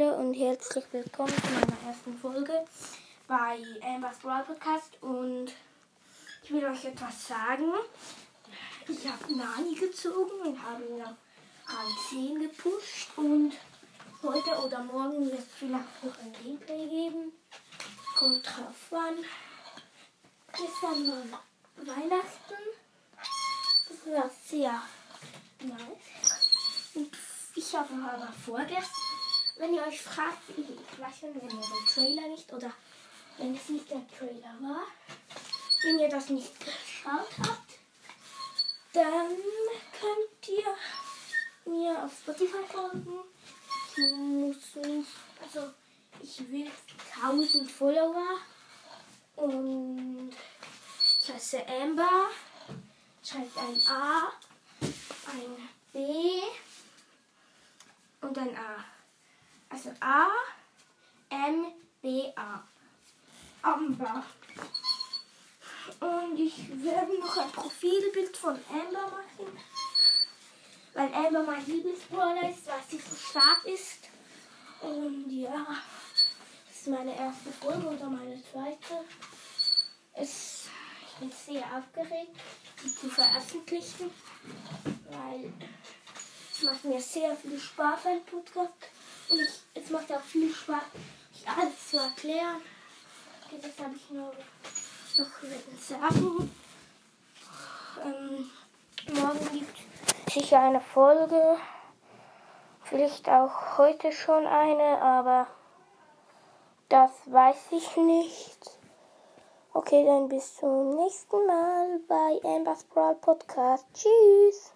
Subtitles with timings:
[0.00, 2.64] Hallo und herzlich willkommen zu meiner ersten Folge
[3.28, 5.52] bei Amber's Brawl Podcast und
[6.42, 7.70] ich will euch etwas sagen.
[8.88, 11.16] Ich habe Nani gezogen und habe ihn auf
[11.66, 13.52] Rang 10 gepusht und
[14.22, 17.32] heute oder morgen wird es vielleicht noch ein Gameplay geben.
[18.16, 19.16] Kommt drauf an.
[20.52, 21.42] Gestern war
[21.76, 22.62] Weihnachten.
[23.88, 24.82] Das war sehr
[25.62, 26.94] nice.
[26.94, 27.10] Und
[27.54, 29.09] ich habe aber vorgestern,
[29.60, 32.72] wenn ihr euch fragt, ich weiß nicht, wenn ihr den Trailer nicht oder
[33.36, 34.86] wenn es nicht der Trailer war,
[35.82, 37.78] wenn ihr das nicht geschaut habt,
[38.94, 39.28] dann
[40.00, 43.20] könnt ihr mir auf Spotify folgen.
[43.96, 45.10] Ich muss nicht,
[45.42, 45.70] also
[46.22, 46.70] ich will
[47.22, 48.38] 1000 Follower
[49.36, 50.32] und
[51.20, 52.30] ich heiße Amber.
[53.22, 54.32] Schreibt ein A,
[54.80, 56.40] ein B
[58.22, 58.84] und ein A.
[59.80, 60.28] Also A,
[61.30, 62.62] M, B, A.
[63.62, 64.22] Amber.
[66.00, 69.58] Und ich werde noch ein Profilbild von Amber machen.
[70.92, 74.00] Weil Amber mein Lieblingsbrawler ist, weil sie so stark ist.
[74.82, 75.66] Und ja,
[76.68, 79.06] das ist meine erste Folge oder meine zweite.
[80.12, 80.68] Es,
[81.06, 82.38] ich bin sehr aufgeregt,
[82.84, 84.10] die zu veröffentlichen,
[85.08, 85.50] weil
[86.52, 88.74] es macht mir sehr viel Spaß, ein Podcast.
[89.30, 89.60] Und ich,
[89.90, 90.82] macht auch viel Spaß,
[91.56, 92.60] alles zu erklären.
[93.50, 94.32] Das habe ich nur
[95.18, 95.26] noch
[95.78, 96.50] sagen.
[98.04, 98.50] Ähm,
[99.12, 99.78] morgen gibt
[100.26, 101.58] es sicher eine Folge.
[102.84, 105.46] Vielleicht auch heute schon eine, aber
[106.88, 108.80] das weiß ich nicht.
[109.72, 113.86] Okay, dann bis zum nächsten Mal bei Amber's Brawl Podcast.
[113.94, 114.72] Tschüss.